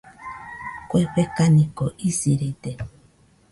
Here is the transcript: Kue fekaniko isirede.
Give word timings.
Kue 0.93 1.01
fekaniko 1.19 1.85
isirede. 2.11 2.71